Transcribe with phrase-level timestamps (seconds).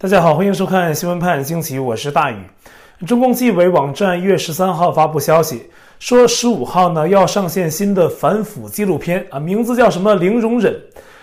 [0.00, 2.36] 大家好，欢迎收看新闻判惊奇，我是大宇。
[3.04, 5.64] 中共纪委网站一月十三号发布消息，
[5.98, 10.14] 说十五号呢要上线新的反腐纪录片啊，名字叫什么？
[10.14, 10.72] 零容忍。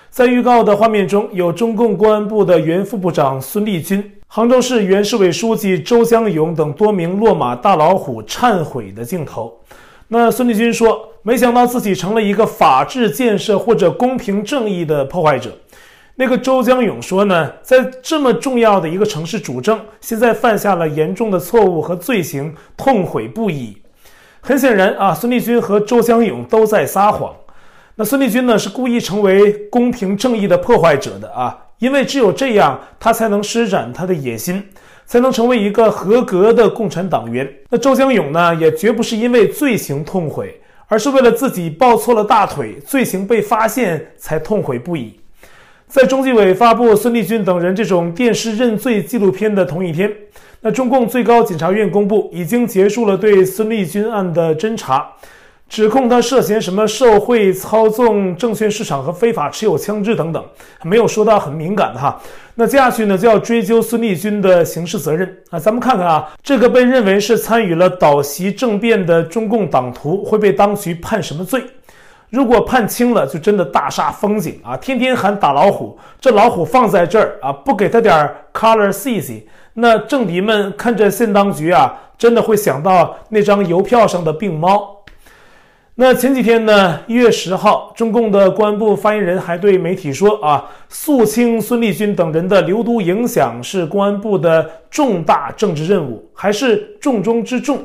[0.09, 9.57] 在预告的画面中有中共公安部的原副部长孙力军、杭州市原市委书记周江勇等多名落马大老虎忏悔的镜头。
[10.09, 15.57] 那孙力军说：“没想到自己成了一个法治建设或者公平正义的破坏者。”
[16.17, 23.77] 那个周江勇说呢，在这么重要的一个城市主政，现在犯下了严重的错误和罪行，痛悔不已。
[24.39, 27.35] 很显然啊，孙立军和周江勇都在撒谎。
[27.95, 34.63] 那孙立军呢，是故意成为公平正义的破坏者的啊，因为只有这样，他才能施展他的野心，
[35.05, 37.45] 才能成为一个合格的共产党员。
[37.69, 45.19] 那周江勇呢，也绝不是因为罪行痛悔，而是为了自己抱错了大腿，罪行被发现才痛悔不已。
[45.87, 50.11] 在中纪委发布孙立军等人这种电视认罪纪录片的同一天，
[50.61, 55.07] 那中共最高检察院公布已经结束了对孙立军案的侦查，
[55.69, 60.43] 指控他涉嫌什么受贿、操纵证券市场和非法持有枪支等等，
[60.83, 62.19] 没有说到很敏感的哈。
[62.55, 65.59] 那接下去呢就要追究孙立军的刑事责任啊。
[65.59, 71.63] 咱们看看啊，这个被认为是参与了倒袭政变的中共党徒会被当局判什么罪？
[72.29, 74.75] 如果判轻了，就真的大煞风景啊！
[74.77, 79.43] 天天喊打老虎，这老虎放在这儿啊，不给他点 color see see，
[79.75, 84.91] 那政敌们看着县当局啊，真的会想到那张邮票上的病猫。
[85.97, 97.79] 那前几天呢，一月十号，中共的公安部发言人还对媒体说啊，肃清孙立军等人的流毒影响是公安部的重大政治任务，还是重中之重。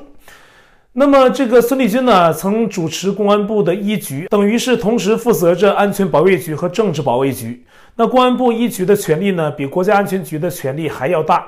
[0.93, 7.65] 那么，这个孙立军呢，曾主持公安部的一局，等于是同时负责着安全保卫局和政治保卫局。
[7.95, 11.47] 那公安部一局的权力呢，比国家安全局的权力还要大。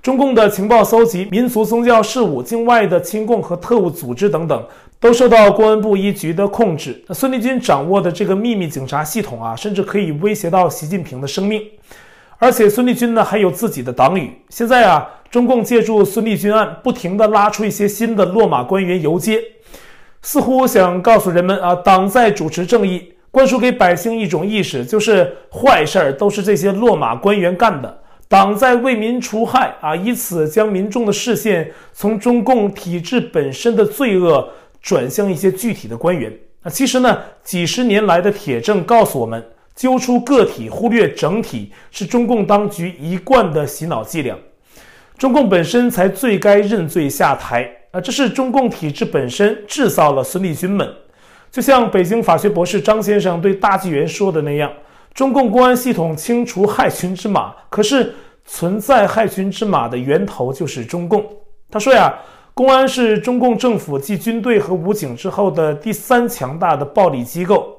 [0.00, 4.66] 中共的情报搜集、民族宗教事务、境外的亲共和特务组织等等，
[4.98, 7.04] 都受到公安部一局的控制。
[7.08, 11.60] 那孙立军掌握的这个秘密警察系统啊，甚至可以威胁到习近平的生命。
[12.38, 14.32] 而且孙立军呢，还有自己的党羽。
[14.48, 19.42] 现在啊，中共借助孙立军案，不停地拉出一些新的落马官员游街，
[20.22, 34.48] 似乎想告诉人们啊，党在主持正义，灌输给百姓一种意识，就是坏事儿都是这些落马官员干的，党在为民除害啊，以此将民众的视线从中共体制本身的罪恶
[34.80, 36.32] 转向一些具体的官员。
[36.62, 39.44] 啊，其实呢，几十年来的铁证告诉我们。
[39.76, 44.36] 揪出个体，忽略整体，是中共当局一贯的洗脑伎俩。
[45.18, 48.00] 中共本身才最该认罪下台啊！
[48.00, 50.88] 这是中共体制本身制造了孙立军们。
[51.50, 54.72] 就像北京法学博士张先生对大纪元说的那样：
[55.12, 58.14] 中共公安系统清除害群之马，可是
[58.44, 61.26] 存在害群之马的源头就是中共。
[61.68, 62.14] 他说呀，
[62.54, 67.76] 公安是中共政府继军队和武警之后的第三强大的暴力机构。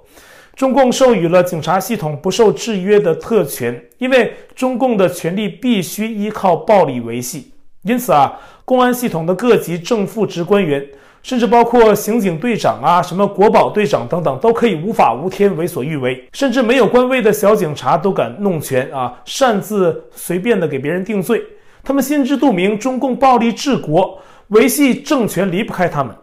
[0.59, 7.53] 中共授予了警察系统不受制约的特权，因为中共的权力必须依靠暴力维系。
[7.84, 10.86] 因此啊，公安系统的各级正副职官员，
[11.24, 16.28] 甚至包括刑警队长啊、什么国保队长等等，都可以无法无天、为所欲为。
[16.34, 21.42] 甚至没有官位的小警察都敢弄权啊，擅自随便的给别人定罪。
[21.86, 26.14] 他们心知肚明，中共暴力治国，维系政权离不开他们。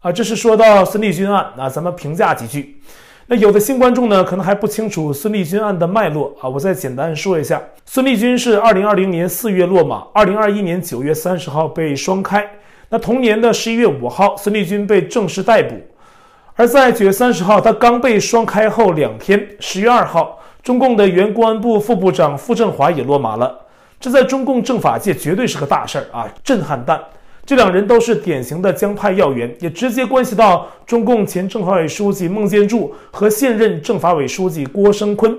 [0.00, 2.80] 啊，这是说到孙立军案啊，咱们评价几句。
[3.26, 7.60] 那有的新观众呢，可能还不清楚孙立军案的脉络啊，我再简单说一下。
[7.86, 12.46] 孙立军是二零二零年四月落马，二零二一年九月三十号被双开。
[12.90, 15.74] 那同年的十一月五号，孙立军被正式逮捕。
[16.54, 23.58] 而在九月三十号，他刚被双开后两天，十月二号，中共的原公安部副部长傅政华也落马了。
[23.98, 27.00] 这在中共政法界绝对是个大事儿啊，震撼弹。
[27.46, 35.36] 这两人都是典型的江派要员，也直接关系到中共前政法委书记孟建柱和现任政法委书记郭声琨，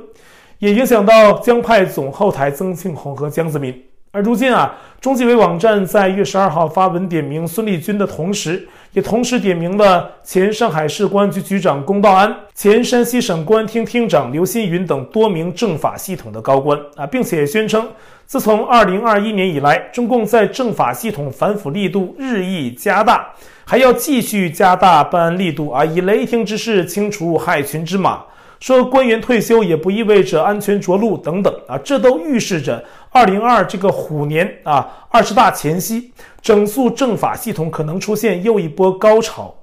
[0.59, 3.73] 也影响到江派总后台曾庆红和江泽民。
[4.15, 17.85] 而如今啊，中纪委网站在一月十二号发文点名孙立军的同时，也同时点名了前上海市公安局局长龚道安、前山西省公安厅厅长刘新云等多名政法系统的高官啊，并且宣称，
[18.25, 23.34] 自从二零二一年以来，中共在政法系统反腐力度日益加大，
[23.66, 28.23] 还要继续加大办案力度啊，以雷霆之势清除害群之马。
[28.59, 36.11] 说官员退休也不意味着安全着陆等等啊，这都预示着二零二这个虎年啊，二十大前夕，
[36.41, 39.53] 整肃政法系统可能出现又一波高潮。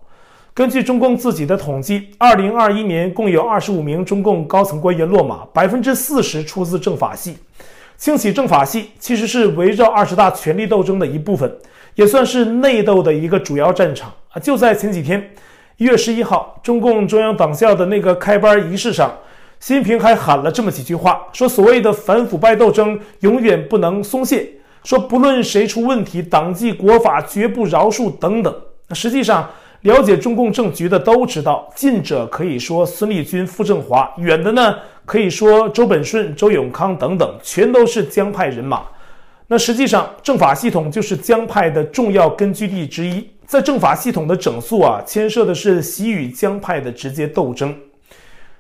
[0.55, 7.39] 根据中共自己的统计，二零二一年共有二十五名中共高层官员落马，百分之四十出自政法系。
[7.97, 11.51] 清洗政法系其实是围绕二十大权力斗争的一部分，
[11.95, 14.41] 也算是内斗的一个主要战场啊！
[14.41, 15.31] 就在前几天，
[15.83, 19.13] 一月十一号，中共中央党校的那个开班仪式上，
[19.59, 24.49] 习近平还喊了这么几句话，说所谓的反腐败斗争永远不能松懈，
[24.85, 28.55] 说不论谁出问题，党纪国法绝不饶恕等等。
[28.93, 29.51] 实际上，
[29.81, 34.77] 了解中共政局的都知道，近者可以说孙立军、傅政华，远的呢？
[35.05, 38.83] 可以说，周本顺、周永康等等，全都是江派人马。
[39.49, 43.29] 那实际上，政法系统就是江派的重要根据地之一。
[43.53, 47.77] 在政法系统的整肃啊，牵涉的是习与江派的直接斗争。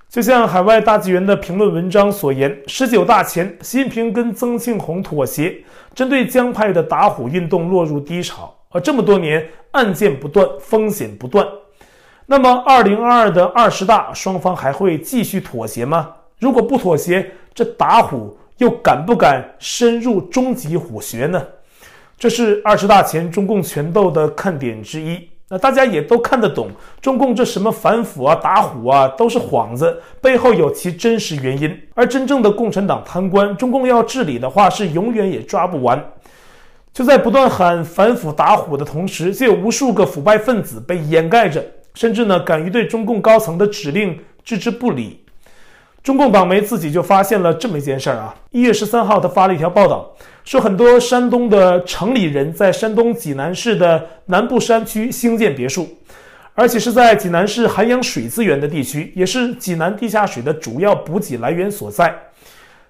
[0.06, 8.55] 就像海外大纪元的评论文章所言，十九大前，习近平跟曾庆红妥协，针对江派的打虎运动落入低潮。
[8.69, 11.43] 而这么多年，案件不断，风险不断。
[12.27, 16.11] 那么，二零二二的二十大，双方还会继续妥协吗？
[16.39, 21.43] 如果不妥协，这打虎又敢不敢深入终极虎穴呢？
[22.22, 25.19] 这是二十大前中共权斗的看点之一。
[25.48, 26.69] 那大家也都看得懂，
[27.00, 31.76] 中共这什么反腐啊、打虎啊，都是幌子，背后有其真实原因。
[31.94, 36.00] 而真正的共产党贪官，中共要治理的话，是永远也抓不完。
[36.92, 41.60] 就在不断喊反腐打虎的同时，就有无数个腐败分子被掩盖着，
[41.94, 45.24] 甚至呢，敢于对中共高层的指令置之不理。
[46.02, 48.34] 中共党媒自己就发现了这么一件事儿啊！
[48.50, 50.10] 一月十三号，他发了一条报道，
[50.43, 55.88] 说很多山东的城里人在山东济南市的南部山区兴建别墅，
[56.54, 62.12] 而且是在济南市涵养水资源的地区，也是济南地下水的主要补给来源所在。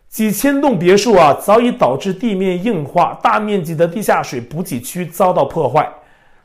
[0.08, 5.87] 几千栋别墅啊，早已导致地面硬化，大面积的地下水补给区遭到破坏。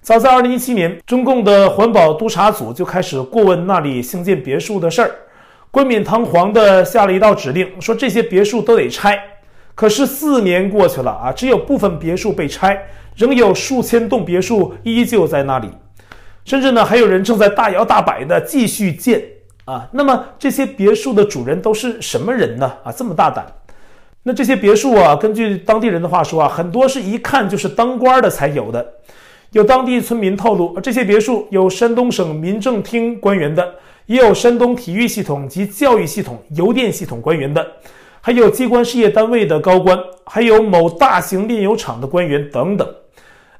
[0.01, 5.11] 早在二零一七年，中共的环保督察组就开始过问那里兴建别墅的事儿。
[5.77, 9.15] 冠冕堂皇地下了一道指令，说这些别墅都得拆。
[9.75, 12.81] 可是四年过去了啊，只有部分别墅被拆，
[13.15, 15.69] 仍有数千栋别墅依旧在那里。
[16.43, 19.21] 甚至呢，还有人正在大摇大摆地继续建
[19.65, 19.87] 啊。
[19.91, 22.73] 那么这些别墅的主人都是什么人呢？
[22.83, 23.45] 啊，这么大胆。
[24.23, 28.83] 那这些别墅啊，根据当地人的话说啊，很多是一看就是当官的才有的。
[29.51, 33.75] 有当地村民透露，这些别墅有山东省民政厅官员的。
[34.07, 37.65] 也有山东体育系统及教育系统、邮电系统官员的，
[38.21, 42.87] 还有机关事业单位的高官，还有某大型炼油厂的官员等等。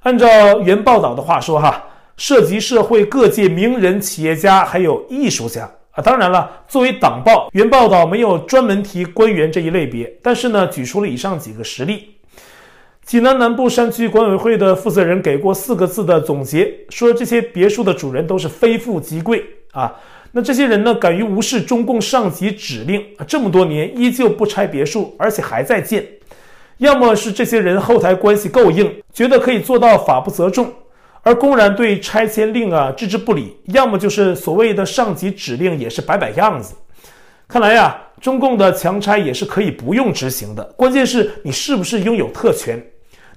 [0.04, 0.28] 按照
[0.62, 1.84] 原报道的话说，哈，
[2.16, 6.02] 涉及社会各界名人、企业家，还有艺术家啊。
[6.02, 12.16] 当然了，作为党报，原报道没有专门提官员这一类别，但是呢，举出了以上几个实例。
[13.04, 19.94] 济南南部山区管委会的负责人给过四个字的总结，说这些别墅的主人都是非富即贵啊。
[20.38, 26.06] 那这些人呢，敢于无视中共上级指令，这么多年依旧不拆别墅，而且还在建。
[26.78, 30.72] 要么是这些人后台关系够硬，觉得可以做到法不责众，
[31.24, 36.76] 而公然对拆迁令啊置之不理；要么就是所谓的上级指令也是摆摆样子。
[37.48, 42.80] 看来呀，中共的强拆也是可以不用执行的，关键是你是不是拥有特权。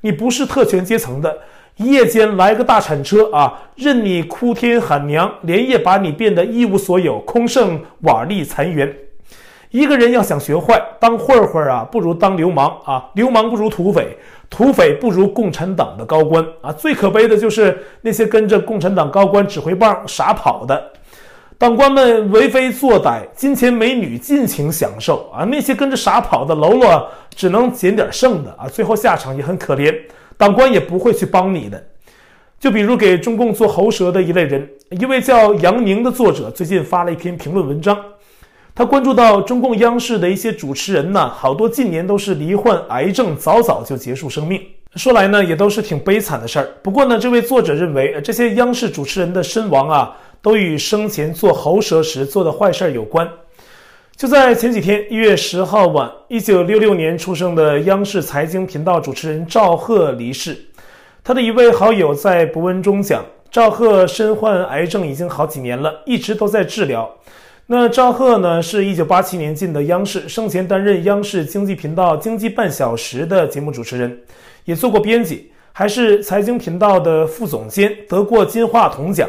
[0.02, 1.34] 你不是特权阶层的。
[1.80, 8.94] 一夜间来个大铲车啊，任你哭天喊娘，连夜把你变得一无所有，空剩瓦砾残垣。
[9.70, 14.14] 一个人要想学坏，当混混啊，不如当流氓啊，流氓不如土匪，
[14.50, 16.70] 土匪不如共产党的高官啊。
[16.70, 20.92] 最可悲的就是那些跟着共产党高官指挥棒傻跑的
[21.56, 25.44] 党官们，为非作歹，金钱美女尽情享受啊。
[25.44, 29.94] 那些跟着傻跑的喽啰，只能捡点剩的啊，最后下场也很可怜。
[30.40, 31.84] 党官也不会去帮你的，
[32.58, 34.66] 就比如给中共做喉舌的一类人，
[34.98, 37.94] 一位叫杨宁的作者最近发了一篇评论文章，
[38.74, 44.58] 他关注到中共央视的一些主持人呢，好多近年都是罹患癌症，早早就结束生命。
[44.96, 46.66] 说来呢，也都是挺悲惨的事儿。
[46.82, 53.28] 不过呢，这位作者认为，这些央视主持人的身亡啊，都与生前做喉舌时做的坏事儿有关。
[54.20, 60.54] 就在前几天，一月十号晚，一九六六年出生的央视财经频道主持人赵赫离世。
[61.24, 67.10] 他的一位好友在博文中讲，赵赫身患癌症已经好几年了，一直都在治疗。
[67.64, 74.20] 那赵赫呢，是一九八七年进的央视，生前担任央视经济频道《经济半小时》的节目主持人，
[74.66, 79.26] 也做过编辑，还是财经频道的副总监，得过金话筒奖。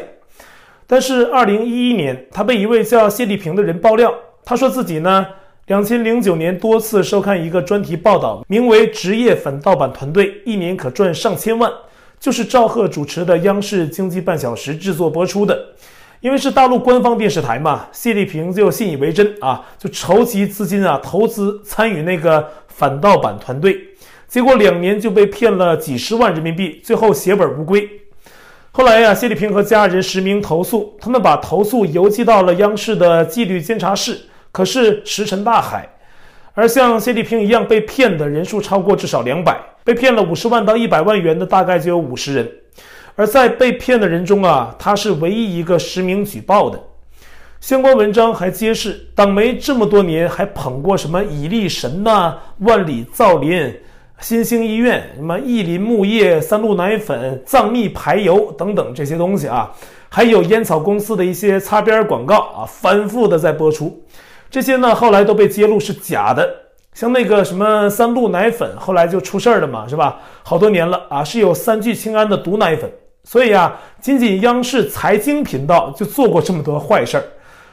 [0.86, 4.12] 但是二零一一年，他被一位叫谢丽萍的人爆料。
[4.44, 5.26] 他说自己呢，
[5.66, 11.70] 两千零九年多次收看一个专题报道，名为《职业反盗版团队》，一年可赚上千万，
[12.18, 15.66] 就是赵赫主持的央视经济半小时制作播出的。
[16.20, 23.76] 因为是大陆官方电视台嘛，谢丽萍就信以为真啊，就筹集资金啊，投资参与那个反盗版团队，
[24.28, 27.88] 结果两年就被骗了几十万人民币，最后血本无归。
[28.70, 34.20] 后来呀，谢丽萍和家人实名投诉，他们把投诉邮寄到了央视的纪律监察室，
[34.52, 35.88] 可是石沉大海。
[36.54, 42.52] 而像谢丽萍一样被骗的人数超过至少两百，被骗了五十万到一百万元的大概就有五十人。
[43.16, 46.78] 而在被骗的人中啊，他是唯一一个实名举报的。
[47.60, 53.74] 相关文章还揭示，党媒这么多年还捧过什么以力神呐、万里造林、
[54.20, 59.70] 新兴医院、什么益林牧业、三鹿奶粉、藏秘排油等等这些东西啊，
[60.08, 64.02] 还有烟草公司的一些擦边广告啊，反复的在播出。
[64.52, 66.46] 这些呢，后来都被揭露是假的。
[66.92, 70.20] 像那个什么三鹿奶粉，后来就出事儿了嘛，是吧？
[70.42, 72.92] 好多年了啊，是有三聚氰胺的毒奶粉。
[73.24, 77.24] 所以啊，仅仅央视财经频道就做过这么多坏事儿。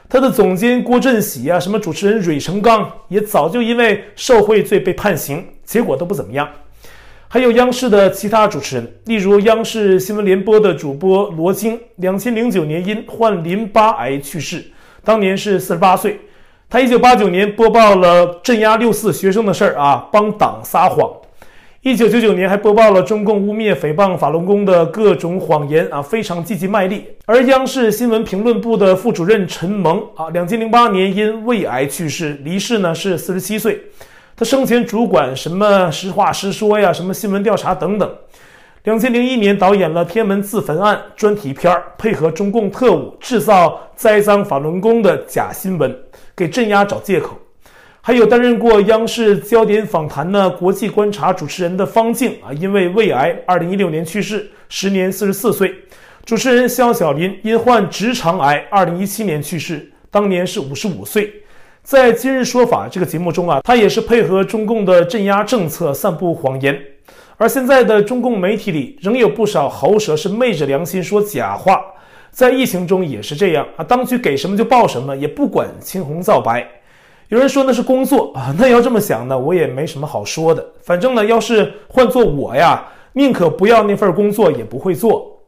[0.08, 6.48] 他的总监郭振喜啊，什么主持人芮成钢，也早就因为受贿罪被判刑，结果都不怎么样。
[7.28, 14.64] 还有央视的其他主持人，例如央视新闻联播的主播罗京，两千零九年因患淋巴癌去世，
[15.04, 16.18] 当年是四十八岁。
[16.72, 21.10] 他一九八九年播报了镇压六四学生的事儿啊，帮党撒谎。
[21.82, 27.04] 一九九九年还播报了中共污蔑诽谤法轮功的各种谎言啊，非常积极卖力。
[27.26, 33.82] 而央视新闻评论部的副主任陈蒙啊，两千零八年因胃癌去世，离世呢是四十七岁。
[34.36, 38.08] 他生前主管什么实话实说呀，什么新闻调查等等。
[38.84, 45.94] 两千零一年导演了天门自焚案专题片儿，配合中共特务制造栽赃法轮功的假新闻。
[46.34, 47.38] 给镇压找借口，
[48.00, 55.74] 还有担任过央视焦点访谈的国际观察主持人的方静啊，因为胃癌，二零一六年去世，时年四十四岁。
[56.24, 61.30] 主持人肖小林因患直肠癌，二零一七年去世，当年是五十五岁。
[61.82, 66.80] 在今日说法这个节目中啊，他也是配合中共的镇压政策散布谎言。
[67.40, 71.80] 而现在的中共媒体里仍有不少喉舌是昧着良心说假话。
[72.30, 76.68] 在疫情中也是这样啊，当局给什么就报什么，也不管青红皂白。
[77.28, 80.62] 有人说那是工作啊，那要这么想呢，我也没什么好说的。
[80.82, 85.39] 反正呢，要是换做我呀，宁可不要那份工作，也不会做。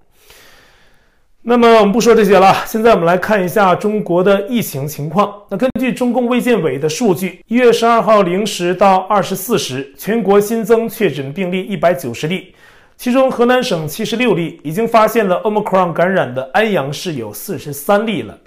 [1.45, 5.35] 那么我们不说这些了，现在我们来看一下中国的疫情情况。
[5.49, 12.55] 那根据中共卫健委的数据，一月十二号零时到二十四时，全国新增确诊病例一百九十例。
[12.97, 18.39] 其中，河南省七十六例，已经发现了 Omicron 感染的安阳市有四十三例了。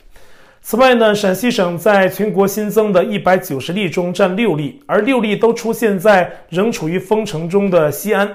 [0.61, 8.25] 此外呢，陕西省在全国新增的一百九十例中占六例，而六例都出现在仍处于封城中的西安。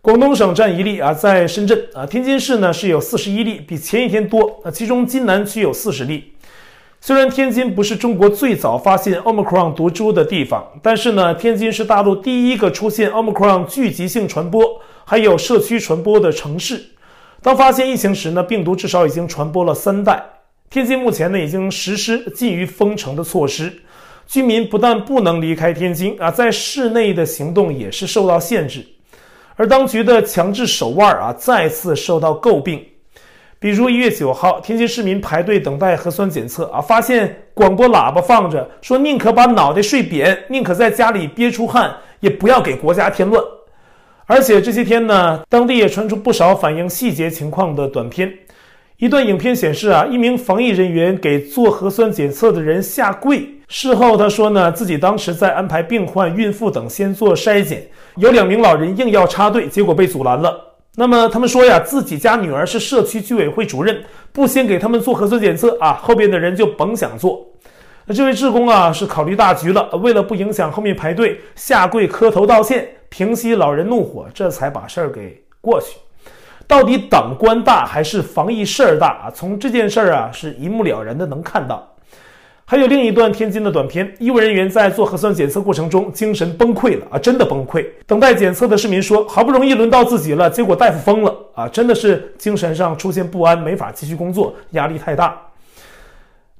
[0.00, 4.60] 广东省占一例啊，在深圳啊，天津市呢是有四十一例，比前一天多。
[4.62, 6.32] 啊，其中津南区有四十例。
[7.00, 16.80] 虽然天津不是中国最早发现 Omicron 毒株的地方，但是呢，天津是大陆第一个出现 Omicron 聚集性传播，还有社区传播的城市。
[17.42, 20.24] 当发现疫情时呢，病毒至少已经传播了三代。
[20.70, 23.72] 天津目前呢，已经实施近于封城的措施，
[24.28, 28.86] 居民不但不能离开天津啊，在市内的行动也是受到限制。
[29.58, 32.80] 而当局的强制手腕啊，再次受到诟病。
[33.58, 43.42] 比如一月九号，天津市民排队等待核酸检测啊，发现广播喇叭放着，说宁可把脑袋睡扁，宁可在家里憋出汗，也不要给国家添乱。
[44.26, 48.32] 而且这些天呢，当地也传出不少反映细节情况的短片。
[48.98, 53.57] 一段影片显示啊，一名防疫人员给做核酸检测的人下跪。
[53.68, 60.58] 事后他说呢，自己当时在安排病患、孕妇等先做筛检，有两名老人硬要插队，结果被阻拦了。
[60.96, 67.46] 那么他们说呀，自己家女儿是社区居委会主任，不先给他们做核酸检测啊，后边的人就甭想做。
[68.06, 75.98] 那这位志工啊，是考虑大局了，为了不影响后面排队，下跪磕头道歉，平息老人怒火，这才把事儿给过去。
[76.66, 79.30] 到底党官大还是防疫事儿大啊？
[79.30, 81.86] 从这件事儿啊，是一目了然的，能看到。
[82.70, 87.82] 还有另一段天津的短片，医务人员在做核酸检测过程中精神崩溃了啊，真的崩溃。
[88.06, 95.34] 等待检测的市民说，好不容易轮到自己了，结果大夫疯了啊，真的是精神上出现不安，没法继续工作，压力太大。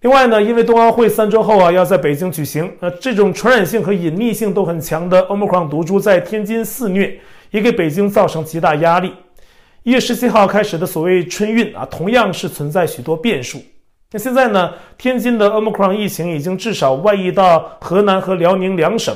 [0.00, 9.12] 另外呢，因为冬奥会三周后啊要在北京举行，那这种传染性和隐匿性都很强的 Omicron 毒株在天津肆虐，也给北京造成极大压力。
[9.82, 13.58] 一月十七号开始的所谓春运啊，同样是存在许多变数。
[14.10, 14.72] 那现在呢？
[14.96, 19.14] 天津的 Omicron 疫情已经至少外溢到河南和辽宁两省，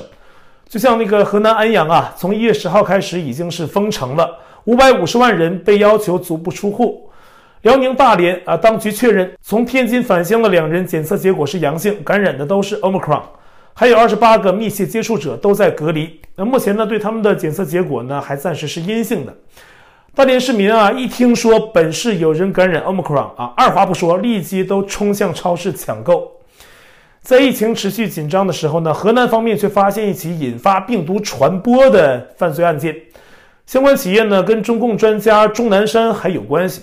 [0.68, 7.10] 就像那个河南安阳啊，从一月十号开始已经是封城了，五百五十万人被要求足不出户。
[7.62, 13.22] 辽宁大连啊，当局确认从天津返乡的两人检测结果是阳性，感染的都是 Omicron。
[13.72, 16.20] 还有二十八个密切接触者都在隔离。
[16.36, 19.34] 那目前呢，对他们的检测结果呢，还暂时是阴性的。
[20.14, 26.30] 大连市民啊，一听说本市有人感染 Omicron 啊，二话不说，立即都冲向超市抢购。
[27.22, 32.94] 在疫情持续紧张的时候呢，河南方面却发现一起引发病毒传播的犯罪案件，
[33.64, 36.82] 相关企业呢，跟中共专家钟南山还有关系。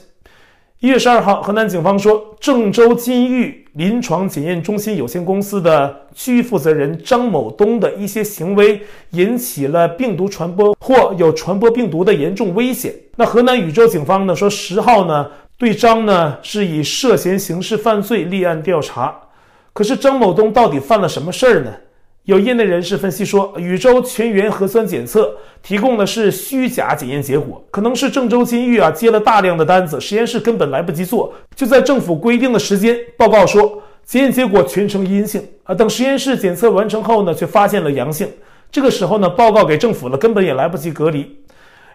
[0.81, 12.93] 一月十二号，河南警方说，郑州金域临床检验中心有限公司的区域负责人张某东的一些行为引起了病毒传播或有传播病毒的严重危险。
[13.17, 19.13] 那河南禹州警方呢说，十号呢对张呢是以涉嫌刑事犯罪立案调查。
[19.73, 21.73] 可是张某东到底犯了什么事儿呢？
[22.29, 38.29] 有业内人士分析说，禹州全员核酸检测提供的是虚假检验结果，可能是郑州金域啊接了大量的单子，实验室根本来不及做，就在政府规定的时间报告说检验结果全程阴性啊，等实验室检测完成后呢，却发现了阳性，
[38.71, 41.35] 这个时候呢报告给政府了，根本也来不及隔离。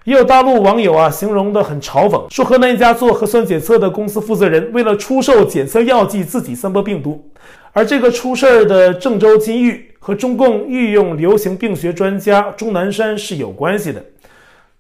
[0.03, 7.25] 也有大陆网友啊形容的很嘲讽，说河南一家做核酸检测的公司负责人为了出售检测药剂，自己散播病毒，
[7.73, 9.93] 而这个出事儿的郑州金域。
[10.07, 14.05] 和中共御用流行病学专家钟南山是有关系的。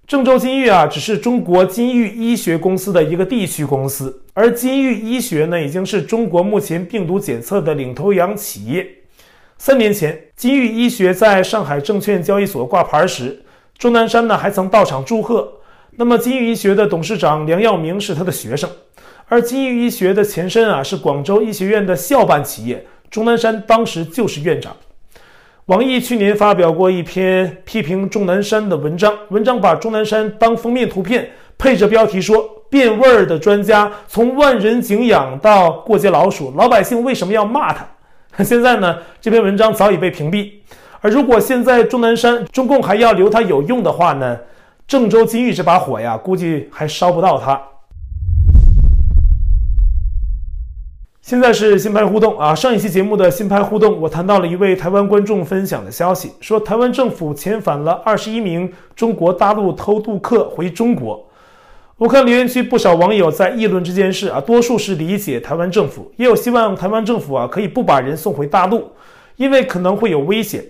[0.07, 8.87] 郑州金域啊，只是中国金域医学公司的一个地区公司，而金域医学呢，已经是中国目前病毒检测的领头羊企业。
[9.57, 13.43] 三年前，金域医学在上海证券交易所挂牌时，
[13.79, 15.51] 钟南山呢还曾到场祝贺。
[15.93, 18.69] 那么，金域医学的董事长梁耀明是他的学生，
[19.29, 24.77] 而金域医学的前身啊是广州医学院的校办企业，钟南山当时就是院长。
[25.67, 37.83] 王毅去年发表过一篇批评钟南山的文章，文章把钟南山当封面图片，配着标题说“变味儿的专家，从万人敬仰到过街老鼠，老百姓为什么要骂他？”
[38.45, 40.51] 现在呢，这篇文章早已被屏蔽。
[41.01, 44.39] 而如果现在钟南山中共还要留他有用的话呢，
[44.87, 47.59] 郑州金域这把火呀，估计还烧不到他。
[51.27, 52.55] 现在是新派互动啊！
[52.55, 61.27] 上一期节目的新派互动，我谈到了一位台湾观众分享的消息，说台湾政府遣返了二十一名中国大陆偷渡客回中国。
[61.97, 68.91] 我看留言区不少网友在议论这件事啊，多数是理解台湾政府，也有希望台湾政府啊可以不把人送回大陆，
[69.37, 70.63] 因为可能会有危险。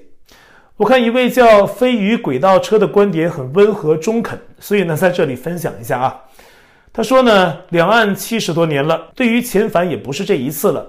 [0.77, 6.21] 我看一位叫飞鱼轨道车的观点很温和中肯，所以呢在这里分享一下啊。
[6.97, 10.87] 他说呢，两岸七十多年了，对于遣返也不是这一次了，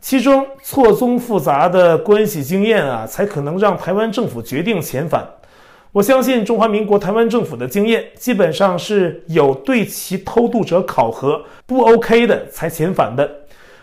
[0.00, 5.28] 其中错综复杂的关系经验啊，才可能让台湾政府决定遣返。
[5.92, 13.30] 我相信中华民国台湾政府的经验，基本上是有对其偷渡者考核不 OK 的才遣返的，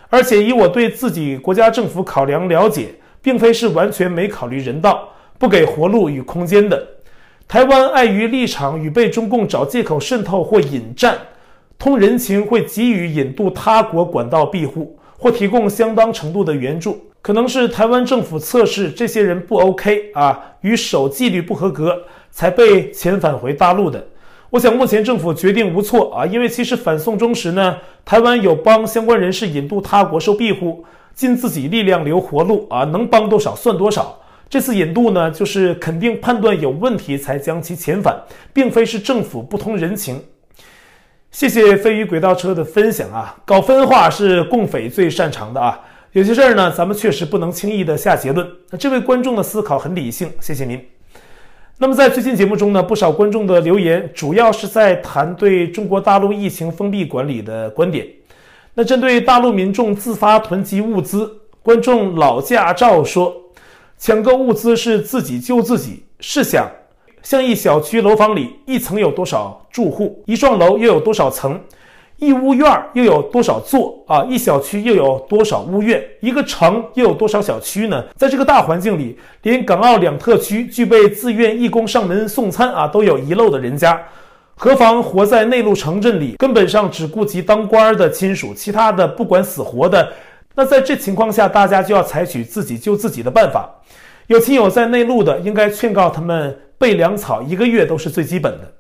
[0.09, 6.83] 而且以我对自己国家政府考量了解，并非是完全没考虑人道，不给活路与空间的。
[7.47, 11.15] 台湾碍于立场与被中共找借口渗透或引战。
[11.79, 16.99] 通人情会给予引渡他国管道庇护，或提供相当程度的援助。
[17.21, 21.97] 可能是台湾政府测试这些人不 OK 啊，与守纪律不合格，
[22.31, 24.05] 才被遣返回大陆的。
[24.49, 34.19] 我想目前政府决定无错啊，因为其实反送中时呢，台湾有帮相关人士引渡他国受庇护，尽自己力量留活路啊，能帮多少算多少。
[34.49, 40.21] 这次引渡呢，就是肯定判断有问题才将其遣返，并非是政府不通人情。
[41.31, 45.79] 谢谢飞鱼轨道车的分享啊，搞分化是共匪最擅长的啊。
[46.11, 48.45] 有些事儿呢，咱们确实不能轻易的下结论。
[48.71, 50.83] 那这位观众的思考很理性，谢谢您。
[51.77, 58.05] 那么在最近节目中呢，不少观众的留言主要是在谈对中国大陆疫情封闭管理的观点。
[58.73, 63.33] 那针对大陆民众自发囤积物资，观众老驾照说，
[63.99, 66.05] 抢购物资是自己救自己。
[66.19, 66.67] 试想。
[67.21, 70.23] 像一小区楼房里，一层有多少住户？
[70.25, 71.59] 一幢楼又有多少层？
[72.17, 74.03] 一屋院又有多少座？
[74.05, 76.03] 啊，一小区又有多少屋院？
[76.19, 78.03] 一个城又有多少小区呢？
[78.17, 84.01] 在这个大环境里，连港澳两特区具备自愿义工上门送餐啊都有遗漏的人家，
[84.55, 90.11] 何妨活在内陆城镇里，根本上只顾及当官的亲属，其他的不管死活的。
[90.55, 93.69] 那在这情况下，大家就要采取自己救自己的办法。
[94.27, 96.57] 有亲友在内陆的，应该劝告他们。
[96.79, 98.73] 备粮草一个月都是最基本的，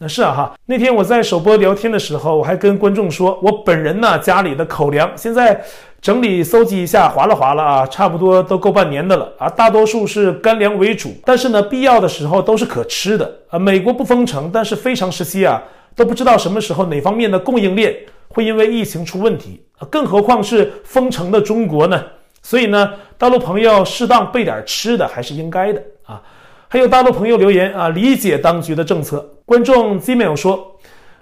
[0.00, 0.58] 那是啊哈。
[0.66, 5.62] 那天我在首播聊天的时候，我还跟观众说，我本人呢家里的口粮现在
[6.02, 9.48] 整理搜集一下，划了划了啊，差不多都够半年的了啊。
[9.48, 13.58] 大多数是干粮为主，但是呢，必要的时候都是可吃的啊。
[13.58, 15.62] 美国不封城，但是非常时期啊，
[15.94, 17.94] 都不知道什么时候哪方面的供应链
[18.28, 22.02] 会因为疫情出问题啊，更何况是封城的中国呢？
[22.42, 25.80] 所以呢，大陆朋友适当备点吃的还是应该的。
[26.68, 29.24] 还有大陆朋友留言啊，理解当局的政策。
[29.44, 30.76] 观众 Zmail 说，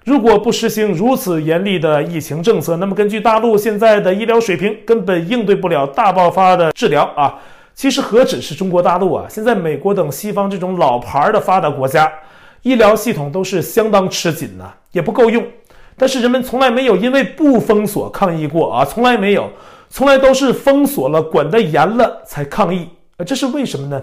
[0.05, 7.38] 如果不实行如此严厉的疫情政策，那么根据大陆现在的医疗水平，根本应对不了大爆发的治疗啊。
[7.74, 12.11] 其实何止是中国大陆啊，现在美国等西方这种老牌的发达国家，
[12.62, 15.44] 医疗系统都是相当吃紧呐，也不够用。
[15.96, 19.50] 但是人们从来没有因为不封锁抗议过啊，从来没有。
[19.94, 24.02] 从来都是封锁了、管得严了才抗议，呃，这是为什么呢？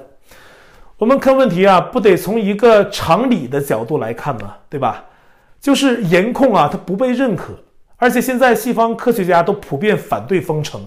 [1.00, 5.06] 我们看问题啊，不得从一个常理的角度来看嘛，对吧？
[5.62, 7.54] 就是严控啊，它不被认可，
[7.96, 10.86] 而且现在西方科学家都普遍反对封城。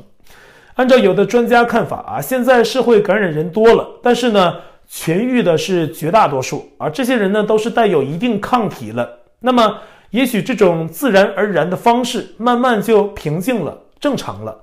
[0.74, 9.08] 按照有的专家看法啊，现在社会感染人多了，但是呢，痊愈的是绝大多数，而这些人呢，都是带有一定抗体了。
[9.40, 9.78] 那么，
[10.10, 14.54] 也许这种自然而然的方式，慢慢就平静了，正常了。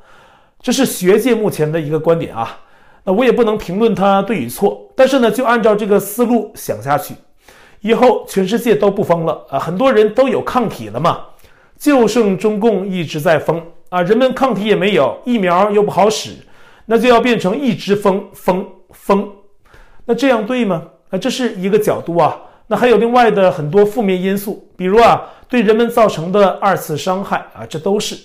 [0.62, 2.60] 这是学界目前的一个观点啊，
[3.04, 7.16] 那我也不能评论它对与错，但是呢，就按照这个思路想下去，
[7.82, 11.22] 以后全世界都不封了啊，很多人都有抗体了嘛，
[11.78, 16.32] 就剩中共一直在封啊，人们抗体也没有，疫苗又不好使，
[16.86, 19.28] 那就要变成一直封封封，
[20.06, 20.84] 那这样对吗？
[21.10, 28.16] 啊，这是一个角度啊，那还有另外的很多负面因素，比如啊，对人们造成的二次伤害啊，这都是。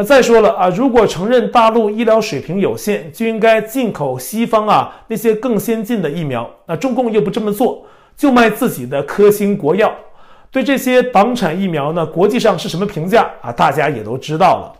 [0.00, 6.50] 那再说了啊，如果承认大陆医疗水平有限，就应该进口西方啊那些更先进的疫苗。
[6.64, 7.84] 那中共又不这么做，
[8.16, 9.94] 就卖自己的科兴国药。
[10.50, 13.52] 对这些党产疫苗呢，国际上是什么评价啊？
[13.52, 14.72] 大家也都知道了。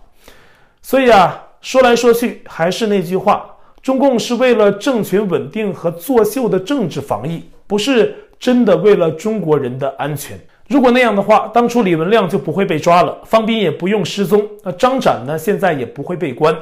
[0.81, 3.45] 所以啊，说来说去还是那句话，
[3.83, 10.41] 中共是为了政权稳定和作秀的政治防疫，不是真的为了中国人的安全。
[10.71, 16.57] 如果那样的话，当初李文亮就不会被抓了，方斌也不用失踪，那张展呢，现在也不会被关。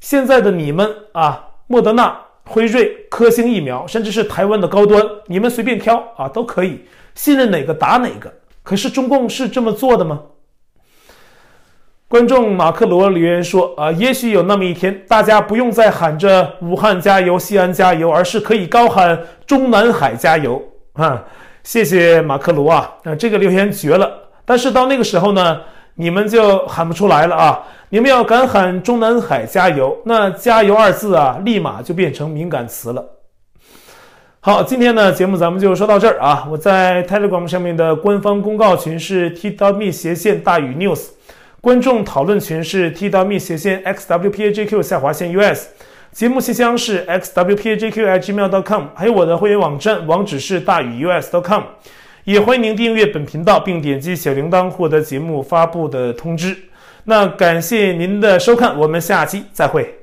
[0.00, 8.32] 现在的你们啊，莫德纳、辉瑞、科兴疫苗，甚至是台湾的高端，你们随便挑啊，都可以，信任哪个打哪个。
[8.62, 10.22] 可是中共是这么做的吗？
[12.08, 20.62] 观众马克罗留言说啊，也许有那么一天，大家不用再喊着武汉加油、西安加油，而是可以高喊中南海加油
[20.94, 21.22] 啊。
[21.62, 24.10] 谢谢马克罗啊，那这个留言绝了。
[24.44, 25.60] 但是到那个时候呢，
[25.94, 27.62] 你们就喊不出来了啊！
[27.90, 33.04] 你们要敢喊中南海加油，那“加油”二字啊，立马就变成敏感词了。
[34.40, 36.46] 好，今天呢节目咱们就说到这儿啊。
[36.50, 41.08] 我在 Telegram 上面的官方公告群是 t.me 斜线大于 news，
[41.60, 45.68] 观众讨论群是 t.me 斜线 xwpajq 下划线 us。
[46.12, 51.62] 节目信箱是 xwpajq@gmail.com，还有我的会员网站网址是大宇 us dot com，
[52.24, 56.56] 也欢迎您订阅本频道并点击小铃铛获得节目发布的通知。
[57.04, 59.99] 那感谢您的收看，我们下期再会。